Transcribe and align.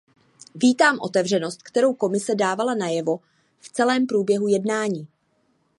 Vítám 0.55 0.97
otevřenost, 1.01 1.63
kterou 1.63 1.93
Komise 1.93 2.35
dávala 2.35 2.75
najevo 2.75 3.19
v 3.59 3.69
celém 3.69 4.07
průběhu 4.07 4.47
jednání. 4.47 5.07